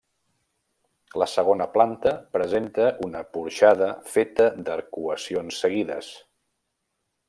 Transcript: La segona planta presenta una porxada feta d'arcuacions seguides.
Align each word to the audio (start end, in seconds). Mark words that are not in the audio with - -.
La 1.23 1.27
segona 1.33 1.67
planta 1.75 2.15
presenta 2.39 2.89
una 3.09 3.23
porxada 3.37 3.93
feta 4.17 4.51
d'arcuacions 4.67 5.65
seguides. 5.67 6.13